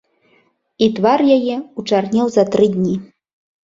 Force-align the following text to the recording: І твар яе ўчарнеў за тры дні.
І 0.85 0.87
твар 1.01 1.19
яе 1.37 1.61
ўчарнеў 1.79 2.27
за 2.41 2.51
тры 2.53 2.65
дні. 2.77 2.95